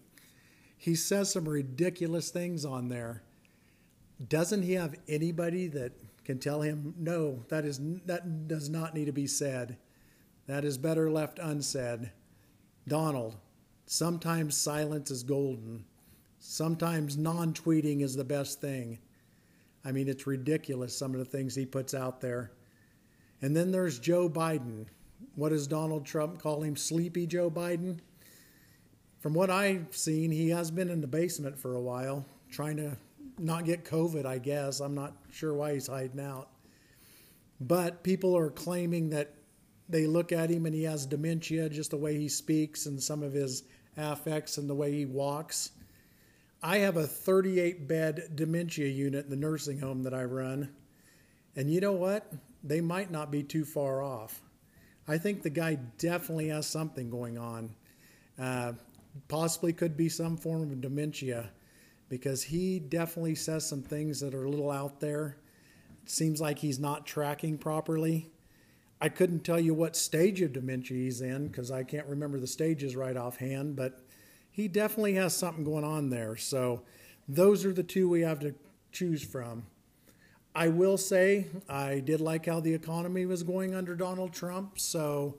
He 0.77 0.93
says 0.93 1.31
some 1.31 1.49
ridiculous 1.49 2.29
things 2.29 2.63
on 2.63 2.89
there. 2.89 3.23
Doesn't 4.27 4.61
he 4.61 4.73
have 4.73 4.93
anybody 5.07 5.65
that 5.67 5.93
can 6.23 6.37
tell 6.37 6.61
him, 6.61 6.93
no, 6.95 7.43
that, 7.49 7.65
is, 7.65 7.81
that 8.05 8.47
does 8.47 8.69
not 8.69 8.93
need 8.93 9.05
to 9.05 9.11
be 9.11 9.25
said? 9.25 9.77
That 10.45 10.63
is 10.63 10.77
better 10.77 11.09
left 11.09 11.39
unsaid. 11.39 12.11
Donald, 12.87 13.35
sometimes 13.87 14.55
silence 14.55 15.09
is 15.09 15.23
golden. 15.23 15.85
Sometimes 16.37 17.17
non 17.17 17.51
tweeting 17.53 18.01
is 18.01 18.15
the 18.15 18.23
best 18.23 18.61
thing. 18.61 18.99
I 19.85 19.91
mean, 19.91 20.07
it's 20.07 20.27
ridiculous 20.27 20.97
some 20.97 21.13
of 21.13 21.19
the 21.19 21.25
things 21.25 21.55
he 21.55 21.65
puts 21.65 21.93
out 21.93 22.21
there. 22.21 22.51
And 23.41 23.55
then 23.55 23.71
there's 23.71 23.99
Joe 23.99 24.29
Biden. 24.29 24.85
What 25.35 25.49
does 25.49 25.67
Donald 25.67 26.05
Trump 26.05 26.41
call 26.41 26.63
him? 26.63 26.75
Sleepy 26.75 27.25
Joe 27.25 27.49
Biden? 27.49 27.99
From 29.19 29.33
what 29.33 29.49
I've 29.49 29.95
seen, 29.95 30.31
he 30.31 30.49
has 30.49 30.71
been 30.71 30.89
in 30.89 31.01
the 31.01 31.07
basement 31.07 31.57
for 31.57 31.75
a 31.75 31.81
while, 31.81 32.25
trying 32.49 32.77
to 32.77 32.97
not 33.37 33.65
get 33.65 33.85
COVID, 33.85 34.25
I 34.25 34.37
guess. 34.37 34.79
I'm 34.79 34.95
not 34.95 35.13
sure 35.31 35.53
why 35.53 35.73
he's 35.73 35.87
hiding 35.87 36.19
out. 36.19 36.49
But 37.61 38.03
people 38.03 38.37
are 38.37 38.49
claiming 38.49 39.09
that 39.09 39.33
they 39.89 40.05
look 40.05 40.31
at 40.31 40.49
him 40.49 40.65
and 40.65 40.75
he 40.75 40.83
has 40.83 41.05
dementia, 41.05 41.69
just 41.69 41.91
the 41.91 41.97
way 41.97 42.17
he 42.17 42.29
speaks 42.29 42.85
and 42.85 43.01
some 43.01 43.23
of 43.23 43.33
his 43.33 43.63
affects 43.97 44.57
and 44.57 44.69
the 44.69 44.75
way 44.75 44.91
he 44.91 45.05
walks. 45.05 45.71
I 46.61 46.79
have 46.79 46.97
a 46.97 47.07
38 47.07 47.87
bed 47.87 48.31
dementia 48.35 48.87
unit 48.87 49.25
in 49.25 49.29
the 49.29 49.37
nursing 49.37 49.79
home 49.79 50.03
that 50.03 50.13
I 50.13 50.25
run. 50.25 50.69
And 51.55 51.71
you 51.71 51.79
know 51.79 51.93
what? 51.93 52.31
They 52.63 52.81
might 52.81 53.11
not 53.11 53.31
be 53.31 53.43
too 53.43 53.63
far 53.63 54.01
off. 54.01 54.41
I 55.07 55.17
think 55.17 55.41
the 55.41 55.49
guy 55.49 55.75
definitely 55.97 56.49
has 56.49 56.67
something 56.67 57.09
going 57.09 57.37
on. 57.37 57.73
Uh, 58.37 58.73
possibly 59.27 59.73
could 59.73 59.95
be 59.95 60.09
some 60.09 60.37
form 60.37 60.63
of 60.63 60.81
dementia 60.81 61.49
because 62.09 62.43
he 62.43 62.79
definitely 62.79 63.35
says 63.35 63.65
some 63.65 63.81
things 63.81 64.19
that 64.19 64.33
are 64.33 64.43
a 64.43 64.49
little 64.49 64.71
out 64.71 64.99
there. 64.99 65.37
It 66.03 66.09
seems 66.09 66.41
like 66.41 66.59
he's 66.59 66.79
not 66.79 67.05
tracking 67.05 67.57
properly. 67.57 68.29
I 68.99 69.07
couldn't 69.07 69.45
tell 69.45 69.59
you 69.59 69.73
what 69.73 69.95
stage 69.95 70.41
of 70.41 70.51
dementia 70.51 70.97
he's 70.97 71.21
in 71.21 71.47
because 71.47 71.71
I 71.71 71.83
can't 71.83 72.07
remember 72.07 72.39
the 72.39 72.47
stages 72.47 72.97
right 72.97 73.15
offhand, 73.15 73.77
but 73.77 74.01
he 74.51 74.67
definitely 74.67 75.15
has 75.15 75.35
something 75.35 75.63
going 75.63 75.83
on 75.83 76.09
there. 76.09 76.35
So 76.35 76.81
those 77.27 77.65
are 77.65 77.73
the 77.73 77.83
two 77.83 78.09
we 78.09 78.21
have 78.21 78.39
to 78.39 78.53
choose 78.91 79.23
from. 79.23 79.63
I 80.55 80.67
will 80.67 80.97
say 80.97 81.45
I 81.69 81.99
did 81.99 82.21
like 82.21 82.47
how 82.47 82.59
the 82.59 82.73
economy 82.73 83.25
was 83.25 83.43
going 83.43 83.75
under 83.75 83.95
Donald 83.95 84.33
Trump. 84.33 84.79
So 84.79 85.37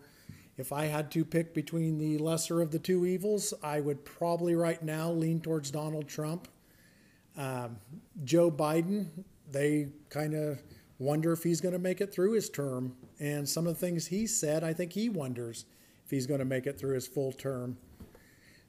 if 0.57 0.73
I 0.73 0.85
had 0.87 1.11
to 1.13 1.25
pick 1.25 1.53
between 1.53 1.99
the 1.99 2.19
lesser 2.19 2.61
of 2.63 2.71
the 2.71 2.79
two 2.79 3.05
evils, 3.07 3.53
I 3.63 3.81
would 3.81 4.05
probably 4.05 4.55
right 4.55 4.83
now 4.83 5.11
lean 5.11 5.41
towards 5.41 5.71
Donald 5.71 6.09
Trump. 6.09 6.49
Um, 7.37 7.79
Joe 8.25 8.51
Biden, 8.51 9.09
they 9.51 9.89
kind 10.11 10.35
of 10.35 10.63
wonder 10.99 11.33
if 11.33 11.43
he's 11.43 11.61
going 11.61 11.73
to 11.73 11.79
make 11.79 12.01
it 12.01 12.13
through 12.13 12.33
his 12.33 12.49
term. 12.49 12.95
And 13.19 13.49
some 13.49 13.67
of 13.67 13.75
the 13.75 13.81
things 13.81 14.07
he 14.07 14.27
said, 14.27 14.63
I 14.63 14.73
think 14.73 14.93
he 14.93 15.09
wonders 15.09 15.65
if 16.05 16.11
he's 16.11 16.27
going 16.27 16.41
to 16.41 16.45
make 16.45 16.67
it 16.67 16.79
through 16.79 16.95
his 16.95 17.09
full 17.09 17.33
term. 17.33 17.79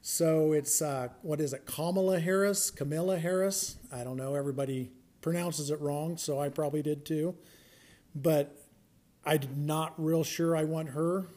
So 0.01 0.53
it's, 0.53 0.81
uh, 0.81 1.10
what 1.22 1.39
is 1.39 1.53
it, 1.53 1.67
Kamala 1.67 2.20
Harris, 2.20 2.72
Camilla 2.72 3.20
Harris? 3.20 3.75
I 3.91 4.03
don't 4.03 4.17
know. 4.17 4.34
Everybody 4.34 4.91
pronounces 5.22 5.70
it 5.70 5.79
wrong, 5.79 6.17
so 6.17 6.39
I 6.39 6.50
probably 6.50 6.81
did 6.81 7.05
too. 7.05 7.36
But 8.15 8.55
I'm 9.24 9.41
not 9.55 9.93
real 9.98 10.24
sure 10.24 10.58
I 10.58 10.63
want 10.63 10.89
her 10.89 11.27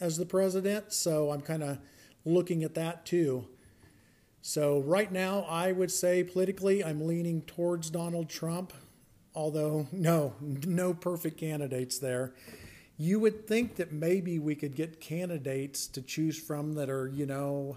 as 0.00 0.16
the 0.16 0.24
president, 0.24 0.92
so 0.94 1.30
I'm 1.30 1.42
kind 1.42 1.62
of 1.62 1.78
looking 2.24 2.64
at 2.64 2.74
that 2.74 3.04
too. 3.04 3.46
So, 4.40 4.80
right 4.80 5.10
now, 5.10 5.42
I 5.48 5.72
would 5.72 5.90
say 5.90 6.22
politically, 6.24 6.84
I'm 6.84 7.06
leaning 7.06 7.42
towards 7.42 7.90
Donald 7.90 8.28
Trump, 8.28 8.72
although, 9.34 9.86
no, 9.92 10.34
no 10.40 10.94
perfect 10.94 11.38
candidates 11.38 11.98
there. 11.98 12.34
You 12.96 13.20
would 13.20 13.46
think 13.46 13.76
that 13.76 13.92
maybe 13.92 14.38
we 14.38 14.54
could 14.54 14.74
get 14.74 15.00
candidates 15.00 15.86
to 15.88 16.00
choose 16.00 16.38
from 16.38 16.74
that 16.74 16.88
are, 16.88 17.08
you 17.08 17.26
know, 17.26 17.76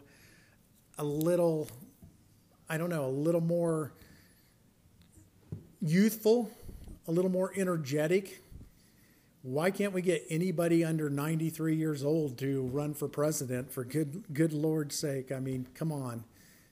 a 0.97 1.03
little, 1.03 1.69
I 2.69 2.77
don't 2.77 2.89
know, 2.89 3.05
a 3.05 3.07
little 3.07 3.41
more 3.41 3.91
youthful, 5.81 6.51
a 7.07 7.11
little 7.11 7.31
more 7.31 7.51
energetic, 7.55 8.41
why 9.43 9.71
can't 9.71 9.93
we 9.93 10.01
get 10.01 10.25
anybody 10.29 10.83
under 10.83 11.09
93 11.09 11.75
years 11.75 12.03
old 12.03 12.37
to 12.39 12.63
run 12.67 12.93
for 12.93 13.07
president 13.07 13.71
for 13.71 13.85
good 13.85 14.25
good 14.33 14.51
lord's 14.51 14.99
sake? 14.99 15.31
I 15.31 15.39
mean 15.39 15.67
come 15.73 15.89
on. 15.89 16.25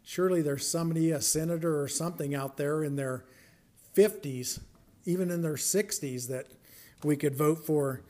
Surely 0.03 0.41
there's 0.41 0.67
somebody 0.67 1.11
a 1.11 1.21
senator 1.21 1.81
or 1.81 1.87
something 1.87 2.35
out 2.35 2.57
there 2.57 2.83
in 2.83 2.97
their 2.97 3.23
50s 3.95 4.59
even 5.05 5.31
in 5.31 5.41
their 5.41 5.53
60s 5.53 6.27
that 6.27 6.47
we 7.03 7.15
could 7.15 7.35
vote 7.35 7.65
for. 7.65 8.01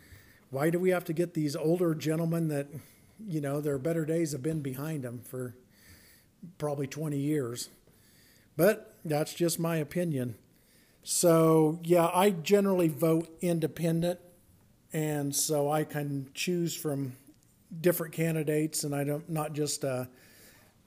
Why 0.49 0.69
do 0.69 0.79
we 0.79 0.89
have 0.89 1.05
to 1.05 1.13
get 1.13 1.35
these 1.35 1.55
older 1.55 1.93
gentlemen 1.93 2.47
that 2.47 2.67
you 3.27 3.41
know 3.41 3.61
their 3.61 3.77
better 3.77 4.03
days 4.03 4.31
have 4.31 4.41
been 4.41 4.61
behind 4.61 5.03
them 5.03 5.21
for 5.29 5.53
probably 6.57 6.87
20 6.87 7.17
years 7.17 7.69
but 8.57 8.95
that's 9.03 9.33
just 9.33 9.59
my 9.59 9.77
opinion 9.77 10.35
so 11.03 11.79
yeah 11.83 12.09
i 12.13 12.29
generally 12.29 12.87
vote 12.87 13.29
independent 13.41 14.19
and 14.95 15.35
so 15.35 15.69
I 15.69 15.83
can 15.83 16.29
choose 16.33 16.73
from 16.73 17.17
different 17.81 18.13
candidates, 18.13 18.85
and 18.85 18.95
I 18.95 19.03
don't 19.03 19.29
not 19.29 19.51
just 19.51 19.83
uh, 19.83 20.05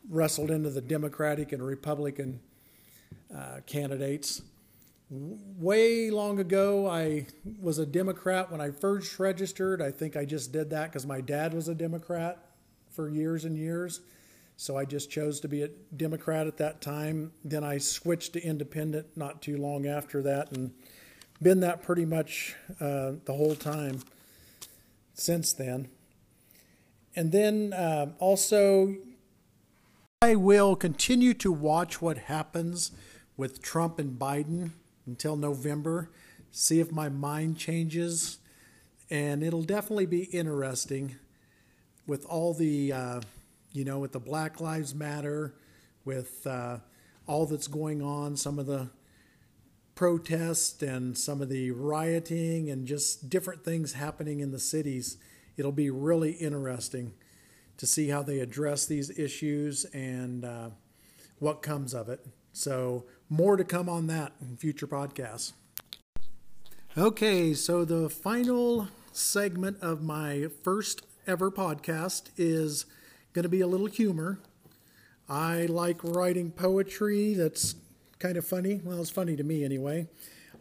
wrestled 0.09 0.50
into 0.50 0.71
the 0.71 0.81
Democratic 0.81 1.52
and 1.52 1.62
Republican 1.62 2.40
uh, 3.35 3.61
candidates. 3.67 4.40
Way 5.11 6.11
long 6.11 6.38
ago, 6.40 6.88
I 6.88 7.26
was 7.61 7.78
a 7.78 7.85
Democrat 7.85 8.50
when 8.50 8.62
I 8.62 8.71
first 8.71 9.19
registered. 9.19 9.83
I 9.83 9.90
think 9.90 10.17
I 10.17 10.25
just 10.25 10.52
did 10.52 10.71
that 10.71 10.87
because 10.90 11.05
my 11.05 11.21
dad 11.21 11.52
was 11.52 11.69
a 11.69 11.75
Democrat 11.75 12.38
for 12.90 13.11
years 13.11 13.45
and 13.45 13.59
years. 13.59 14.00
So 14.60 14.76
I 14.76 14.84
just 14.84 15.08
chose 15.08 15.38
to 15.40 15.48
be 15.48 15.62
a 15.62 15.68
Democrat 15.96 16.48
at 16.48 16.56
that 16.56 16.80
time. 16.80 17.30
Then 17.44 17.62
I 17.62 17.78
switched 17.78 18.32
to 18.32 18.42
independent 18.42 19.16
not 19.16 19.40
too 19.40 19.56
long 19.56 19.86
after 19.86 20.20
that, 20.22 20.50
and 20.50 20.72
been 21.40 21.60
that 21.60 21.84
pretty 21.84 22.04
much 22.04 22.56
uh, 22.80 23.12
the 23.24 23.34
whole 23.34 23.54
time 23.54 24.00
since 25.14 25.52
then. 25.52 25.88
And 27.14 27.30
then 27.30 27.72
uh, 27.72 28.06
also, 28.18 28.96
I 30.22 30.34
will 30.34 30.74
continue 30.74 31.34
to 31.34 31.52
watch 31.52 32.02
what 32.02 32.18
happens 32.18 32.90
with 33.36 33.62
Trump 33.62 34.00
and 34.00 34.18
Biden 34.18 34.72
until 35.06 35.36
November, 35.36 36.10
see 36.50 36.80
if 36.80 36.90
my 36.90 37.08
mind 37.08 37.58
changes. 37.58 38.38
And 39.08 39.44
it'll 39.44 39.62
definitely 39.62 40.06
be 40.06 40.24
interesting 40.24 41.14
with 42.08 42.26
all 42.26 42.54
the, 42.54 42.92
uh, 42.92 43.20
you 43.78 43.85
know, 43.85 44.00
with 44.00 44.11
the 44.11 44.18
Black 44.18 44.61
Lives 44.61 44.92
Matter, 44.92 45.54
with 46.04 46.44
uh, 46.49 46.78
all 47.28 47.47
that's 47.47 47.68
going 47.68 48.02
on, 48.02 48.37
some 48.37 48.58
of 48.58 48.66
the 48.66 48.90
protests 49.94 50.82
and 50.82 51.16
some 51.16 51.40
of 51.40 51.49
the 51.49 51.70
rioting 51.70 52.70
and 52.70 52.88
just 52.88 53.30
different 53.30 53.64
things 53.64 53.92
happening 53.92 54.40
in 54.40 54.50
the 54.50 54.58
cities. 54.58 55.16
It'll 55.56 55.70
be 55.70 55.90
really 55.90 56.32
interesting 56.32 57.14
to 57.76 57.87
see 57.87 58.08
how 58.08 58.25
they 58.25 58.40
address 58.40 58.85
these 58.85 59.16
issues 59.16 59.85
and 59.87 60.44
uh, 60.44 60.70
what 61.38 61.62
comes 61.62 61.94
of 61.94 62.08
it. 62.08 62.26
So, 62.52 63.04
more 63.28 63.56
to 63.56 63.62
come 63.62 63.88
on 63.88 64.08
that 64.08 64.32
in 64.40 64.56
future 64.56 64.88
podcasts. 64.88 65.52
Okay, 66.97 67.54
so 67.54 67.85
the 67.85 68.11
final 68.11 68.88
segment 69.12 69.80
of 69.80 70.02
my 70.02 70.49
first 70.64 71.06
ever 71.28 71.52
podcast 71.52 72.30
is 72.37 72.87
going 73.38 73.45
to 73.45 73.49
be 73.49 73.61
a 73.61 73.68
little 73.68 73.87
humor. 73.87 74.40
I 75.28 75.66
like 75.66 76.02
writing 76.02 76.50
poetry 76.50 77.35
that's 77.35 77.76
kind 78.18 78.37
of 78.37 78.45
funny. 78.45 78.80
Well, 78.83 79.00
it's 79.00 79.11
funny 79.11 79.37
to 79.37 79.45
me 79.45 79.64
anyway. 79.64 80.09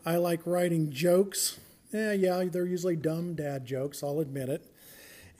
I 0.05 0.17
like 0.17 0.41
writing 0.45 0.91
jokes. 0.91 1.57
Yeah, 1.91 2.11
yeah, 2.11 2.43
they're 2.43 2.67
usually 2.67 2.95
dumb 2.95 3.33
dad 3.33 3.65
jokes, 3.65 4.03
I'll 4.03 4.19
admit 4.19 4.49
it. 4.49 4.63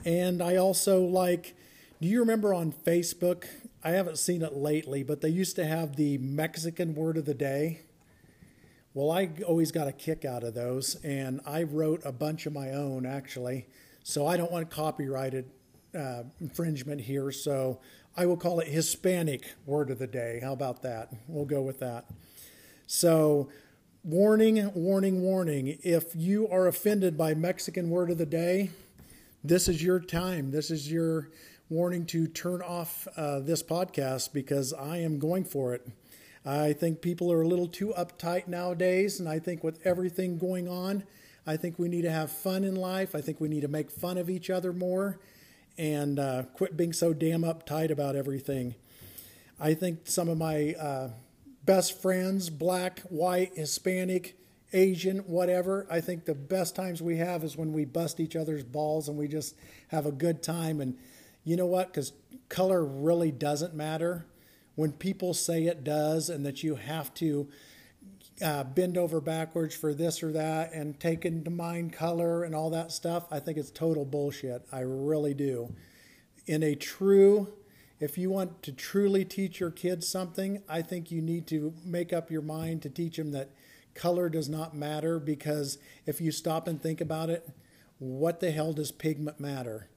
And 0.04 0.42
I 0.42 0.56
also 0.56 1.00
like 1.04 1.54
do 2.00 2.08
you 2.08 2.18
remember 2.18 2.52
on 2.52 2.72
Facebook? 2.72 3.44
I 3.84 3.90
haven't 3.90 4.18
seen 4.18 4.42
it 4.42 4.56
lately, 4.56 5.04
but 5.04 5.20
they 5.20 5.28
used 5.28 5.54
to 5.56 5.64
have 5.64 5.94
the 5.94 6.18
Mexican 6.18 6.96
word 6.96 7.16
of 7.16 7.24
the 7.24 7.34
day. 7.34 7.82
Well, 8.94 9.12
I 9.12 9.30
always 9.46 9.70
got 9.70 9.86
a 9.86 9.92
kick 9.92 10.24
out 10.24 10.42
of 10.42 10.54
those, 10.54 10.96
and 11.04 11.40
I 11.46 11.62
wrote 11.62 12.02
a 12.04 12.10
bunch 12.10 12.46
of 12.46 12.52
my 12.52 12.70
own 12.70 13.06
actually. 13.06 13.66
So 14.02 14.26
I 14.26 14.36
don't 14.36 14.50
want 14.50 14.70
copyrighted 14.70 15.50
uh, 15.96 16.24
infringement 16.40 17.00
here, 17.00 17.30
so 17.30 17.80
I 18.16 18.26
will 18.26 18.36
call 18.36 18.60
it 18.60 18.68
Hispanic 18.68 19.54
word 19.64 19.90
of 19.90 19.98
the 19.98 20.06
day. 20.06 20.40
How 20.42 20.52
about 20.52 20.82
that? 20.82 21.12
We'll 21.28 21.44
go 21.44 21.62
with 21.62 21.80
that. 21.80 22.06
So, 22.86 23.48
warning, 24.02 24.72
warning, 24.74 25.22
warning. 25.22 25.78
If 25.82 26.16
you 26.16 26.48
are 26.48 26.66
offended 26.66 27.16
by 27.16 27.34
Mexican 27.34 27.90
word 27.90 28.10
of 28.10 28.18
the 28.18 28.26
day, 28.26 28.70
this 29.44 29.68
is 29.68 29.82
your 29.82 30.00
time. 30.00 30.50
This 30.50 30.70
is 30.70 30.90
your 30.90 31.30
warning 31.70 32.06
to 32.06 32.26
turn 32.26 32.62
off 32.62 33.06
uh, 33.16 33.40
this 33.40 33.62
podcast 33.62 34.32
because 34.32 34.72
I 34.72 34.98
am 34.98 35.18
going 35.18 35.44
for 35.44 35.74
it. 35.74 35.86
I 36.44 36.72
think 36.72 37.02
people 37.02 37.30
are 37.30 37.42
a 37.42 37.48
little 37.48 37.68
too 37.68 37.92
uptight 37.96 38.48
nowadays, 38.48 39.20
and 39.20 39.28
I 39.28 39.38
think 39.38 39.62
with 39.62 39.78
everything 39.86 40.38
going 40.38 40.66
on, 40.66 41.04
I 41.46 41.56
think 41.56 41.78
we 41.78 41.88
need 41.88 42.02
to 42.02 42.10
have 42.10 42.32
fun 42.32 42.64
in 42.64 42.74
life. 42.74 43.14
I 43.14 43.20
think 43.20 43.40
we 43.40 43.48
need 43.48 43.62
to 43.62 43.68
make 43.68 43.90
fun 43.90 44.18
of 44.18 44.30
each 44.30 44.50
other 44.50 44.72
more 44.72 45.18
and 45.78 46.18
uh, 46.18 46.42
quit 46.54 46.76
being 46.76 46.92
so 46.92 47.14
damn 47.14 47.42
uptight 47.42 47.90
about 47.90 48.16
everything. 48.16 48.74
I 49.60 49.74
think 49.74 50.00
some 50.04 50.28
of 50.28 50.36
my 50.36 50.74
uh, 50.74 51.10
best 51.64 52.02
friends, 52.02 52.50
black, 52.50 53.00
white, 53.02 53.52
Hispanic, 53.54 54.36
Asian, 54.72 55.18
whatever, 55.20 55.86
I 55.90 56.00
think 56.00 56.24
the 56.24 56.34
best 56.34 56.76
times 56.76 57.00
we 57.00 57.16
have 57.16 57.42
is 57.42 57.56
when 57.56 57.72
we 57.72 57.84
bust 57.84 58.20
each 58.20 58.36
other's 58.36 58.64
balls 58.64 59.08
and 59.08 59.16
we 59.16 59.28
just 59.28 59.54
have 59.88 60.04
a 60.04 60.12
good 60.12 60.42
time 60.42 60.80
and 60.80 60.98
you 61.44 61.56
know 61.56 61.66
what? 61.66 61.86
Because 61.86 62.12
color 62.50 62.84
really 62.84 63.30
doesn't 63.30 63.74
matter. 63.74 64.26
When 64.74 64.92
people 64.92 65.32
say 65.32 65.64
it 65.64 65.82
does 65.82 66.28
and 66.28 66.44
that 66.44 66.62
you 66.62 66.74
have 66.74 67.14
to 67.14 67.48
uh, 68.42 68.64
bend 68.64 68.96
over 68.96 69.20
backwards 69.20 69.74
for 69.74 69.94
this 69.94 70.22
or 70.22 70.32
that 70.32 70.72
and 70.72 70.98
take 70.98 71.24
into 71.24 71.50
mind 71.50 71.92
color 71.92 72.44
and 72.44 72.54
all 72.54 72.70
that 72.70 72.92
stuff, 72.92 73.26
I 73.30 73.40
think 73.40 73.58
it's 73.58 73.70
total 73.70 74.04
bullshit. 74.04 74.66
I 74.72 74.80
really 74.80 75.34
do. 75.34 75.74
In 76.46 76.62
a 76.62 76.74
true, 76.74 77.52
if 78.00 78.16
you 78.16 78.30
want 78.30 78.62
to 78.62 78.72
truly 78.72 79.24
teach 79.24 79.60
your 79.60 79.70
kids 79.70 80.08
something, 80.08 80.62
I 80.68 80.82
think 80.82 81.10
you 81.10 81.20
need 81.20 81.46
to 81.48 81.74
make 81.84 82.12
up 82.12 82.30
your 82.30 82.42
mind 82.42 82.82
to 82.82 82.90
teach 82.90 83.16
them 83.16 83.32
that 83.32 83.50
color 83.94 84.28
does 84.28 84.48
not 84.48 84.74
matter 84.74 85.18
because 85.18 85.78
if 86.06 86.20
you 86.20 86.30
stop 86.30 86.68
and 86.68 86.80
think 86.80 87.00
about 87.00 87.30
it, 87.30 87.48
what 87.98 88.40
the 88.40 88.52
hell 88.52 88.72
does 88.72 88.92
pigment 88.92 89.40
matter? 89.40 89.88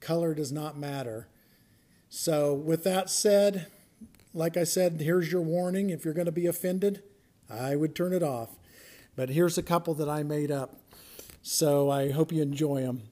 color 0.00 0.34
does 0.34 0.50
not 0.50 0.76
matter. 0.76 1.28
So, 2.08 2.54
with 2.54 2.82
that 2.84 3.08
said, 3.08 3.66
like 4.34 4.56
I 4.56 4.64
said, 4.64 5.00
here's 5.00 5.30
your 5.30 5.42
warning. 5.42 5.90
If 5.90 6.04
you're 6.04 6.14
going 6.14 6.26
to 6.26 6.32
be 6.32 6.46
offended, 6.46 7.02
I 7.50 7.76
would 7.76 7.94
turn 7.94 8.12
it 8.12 8.22
off. 8.22 8.50
But 9.16 9.30
here's 9.30 9.58
a 9.58 9.62
couple 9.62 9.94
that 9.94 10.08
I 10.08 10.22
made 10.22 10.50
up. 10.50 10.76
So, 11.42 11.90
I 11.90 12.10
hope 12.10 12.32
you 12.32 12.42
enjoy 12.42 12.82
them. 12.82 13.02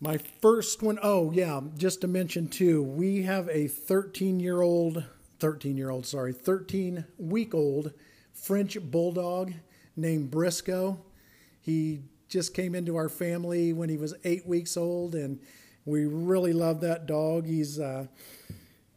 My 0.00 0.18
first 0.18 0.82
one, 0.82 0.98
oh, 1.02 1.32
yeah, 1.32 1.60
just 1.78 2.02
to 2.02 2.06
mention 2.06 2.48
too, 2.48 2.82
we 2.82 3.22
have 3.22 3.48
a 3.48 3.66
13 3.66 4.40
year 4.40 4.60
old, 4.60 5.04
13 5.40 5.78
year 5.78 5.88
old, 5.88 6.06
sorry, 6.06 6.34
13 6.34 7.06
week 7.18 7.54
old 7.54 7.92
French 8.34 8.78
bulldog 8.80 9.54
named 9.96 10.30
Briscoe. 10.30 10.98
He 11.60 12.00
just 12.28 12.54
came 12.54 12.74
into 12.74 12.96
our 12.96 13.08
family 13.08 13.72
when 13.72 13.88
he 13.88 13.96
was 13.96 14.14
eight 14.24 14.46
weeks 14.46 14.76
old, 14.76 15.14
and 15.14 15.40
we 15.84 16.04
really 16.04 16.52
love 16.52 16.80
that 16.82 17.06
dog. 17.06 17.46
He's 17.46 17.80
uh, 17.80 18.06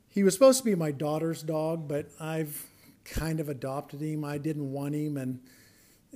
he 0.10 0.24
was 0.24 0.34
supposed 0.34 0.60
to 0.60 0.66
be 0.66 0.76
my 0.76 0.92
daughter's 0.92 1.42
dog, 1.42 1.88
but 1.88 2.10
I've 2.20 2.69
kind 3.10 3.40
of 3.40 3.50
adopted 3.50 4.02
him. 4.02 4.24
I 4.24 4.38
didn't 4.38 4.72
want 4.72 4.96
him, 4.96 5.18
and 5.18 5.40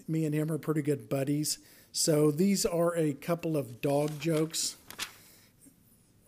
me 0.07 0.25
and 0.25 0.33
him 0.33 0.51
are 0.51 0.57
pretty 0.57 0.81
good 0.81 1.09
buddies. 1.09 1.59
So 1.91 2.31
these 2.31 2.65
are 2.65 2.95
a 2.97 3.13
couple 3.13 3.55
of 3.55 3.81
dog 3.81 4.19
jokes 4.19 4.77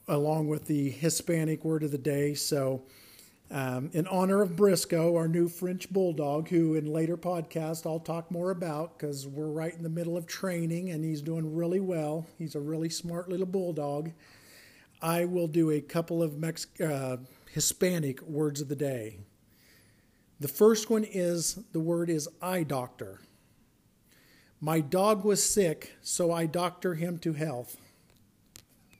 along 0.07 0.47
with 0.47 0.65
the 0.65 0.91
Hispanic 0.91 1.65
word 1.65 1.83
of 1.83 1.91
the 1.91 1.97
day. 1.97 2.35
So 2.35 2.83
um, 3.51 3.89
in 3.93 4.07
honor 4.07 4.41
of 4.41 4.55
Briscoe, 4.55 5.15
our 5.15 5.27
new 5.27 5.47
French 5.47 5.89
bulldog, 5.91 6.49
who 6.49 6.75
in 6.75 6.85
later 6.85 7.17
podcast 7.17 7.85
I'll 7.85 7.99
talk 7.99 8.29
more 8.31 8.51
about 8.51 8.97
because 8.97 9.27
we're 9.27 9.47
right 9.47 9.73
in 9.73 9.83
the 9.83 9.89
middle 9.89 10.17
of 10.17 10.27
training 10.27 10.91
and 10.91 11.03
he's 11.03 11.21
doing 11.21 11.55
really 11.55 11.79
well. 11.79 12.25
He's 12.37 12.55
a 12.55 12.59
really 12.59 12.89
smart 12.89 13.29
little 13.29 13.45
bulldog. 13.45 14.11
I 15.01 15.25
will 15.25 15.47
do 15.47 15.71
a 15.71 15.81
couple 15.81 16.23
of 16.23 16.37
Mex- 16.37 16.67
uh, 16.79 17.17
Hispanic 17.51 18.21
words 18.23 18.61
of 18.61 18.67
the 18.67 18.75
day. 18.75 19.17
The 20.39 20.47
first 20.47 20.89
one 20.89 21.05
is 21.05 21.55
the 21.71 21.79
word 21.79 22.09
is 22.09 22.27
eye 22.41 22.63
doctor. 22.63 23.21
My 24.59 24.81
dog 24.81 25.23
was 25.23 25.43
sick, 25.43 25.93
so 26.01 26.31
I 26.31 26.45
doctor 26.45 26.95
him 26.95 27.17
to 27.19 27.33
health. 27.33 27.77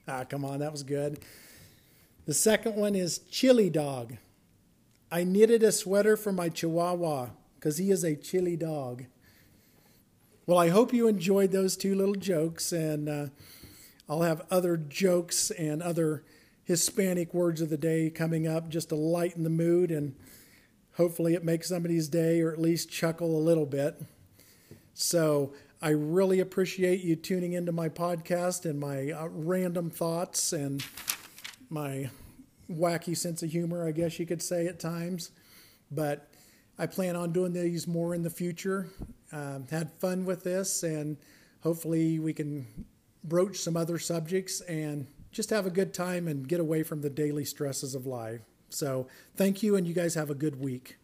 Ah, 0.08 0.24
come 0.24 0.44
on, 0.44 0.60
that 0.60 0.72
was 0.72 0.82
good. 0.82 1.18
The 2.26 2.34
second 2.34 2.76
one 2.76 2.94
is 2.94 3.18
chili 3.30 3.70
dog. 3.70 4.16
I 5.10 5.24
knitted 5.24 5.62
a 5.62 5.72
sweater 5.72 6.16
for 6.16 6.32
my 6.32 6.48
Chihuahua 6.48 7.30
because 7.56 7.78
he 7.78 7.90
is 7.90 8.02
a 8.02 8.16
chilly 8.16 8.56
dog. 8.56 9.04
Well, 10.46 10.58
I 10.58 10.68
hope 10.68 10.92
you 10.92 11.08
enjoyed 11.08 11.50
those 11.52 11.76
two 11.76 11.94
little 11.94 12.14
jokes, 12.14 12.72
and 12.72 13.08
uh, 13.08 13.26
I'll 14.08 14.22
have 14.22 14.46
other 14.50 14.76
jokes 14.76 15.50
and 15.50 15.82
other 15.82 16.22
Hispanic 16.64 17.34
words 17.34 17.60
of 17.60 17.68
the 17.68 17.76
day 17.76 18.10
coming 18.10 18.46
up 18.46 18.68
just 18.68 18.88
to 18.90 18.94
lighten 18.94 19.42
the 19.42 19.50
mood, 19.50 19.90
and 19.90 20.14
hopefully 20.96 21.34
it 21.34 21.44
makes 21.44 21.68
somebody's 21.68 22.08
day 22.08 22.40
or 22.40 22.52
at 22.52 22.60
least 22.60 22.90
chuckle 22.90 23.36
a 23.36 23.40
little 23.40 23.66
bit. 23.66 24.02
So 24.94 25.52
I 25.82 25.90
really 25.90 26.40
appreciate 26.40 27.02
you 27.02 27.16
tuning 27.16 27.52
into 27.52 27.72
my 27.72 27.88
podcast 27.88 28.64
and 28.64 28.80
my 28.80 29.10
uh, 29.10 29.28
random 29.30 29.90
thoughts 29.90 30.52
and 30.52 30.82
my 31.68 32.10
wacky 32.70 33.16
sense 33.16 33.42
of 33.42 33.50
humor, 33.50 33.86
I 33.86 33.92
guess 33.92 34.18
you 34.18 34.26
could 34.26 34.42
say 34.42 34.66
at 34.66 34.80
times. 34.80 35.30
But 35.90 36.30
I 36.78 36.86
plan 36.86 37.14
on 37.14 37.32
doing 37.32 37.52
these 37.52 37.86
more 37.86 38.14
in 38.14 38.22
the 38.22 38.30
future. 38.30 38.88
Um, 39.32 39.66
had 39.70 39.92
fun 39.98 40.24
with 40.24 40.44
this, 40.44 40.82
and 40.82 41.16
hopefully 41.60 42.18
we 42.18 42.32
can 42.32 42.66
broach 43.22 43.58
some 43.58 43.76
other 43.76 43.98
subjects 43.98 44.60
and 44.62 45.06
just 45.30 45.50
have 45.50 45.66
a 45.66 45.70
good 45.70 45.92
time 45.92 46.26
and 46.28 46.48
get 46.48 46.60
away 46.60 46.82
from 46.82 47.02
the 47.02 47.10
daily 47.10 47.44
stresses 47.44 47.94
of 47.94 48.06
life. 48.06 48.40
So, 48.76 49.06
thank 49.36 49.62
you, 49.62 49.74
and 49.74 49.86
you 49.86 49.94
guys 49.94 50.14
have 50.14 50.28
a 50.28 50.34
good 50.34 50.60
week. 50.60 50.98